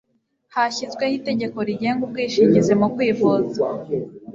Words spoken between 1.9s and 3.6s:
ubwishingizi mu kwivuza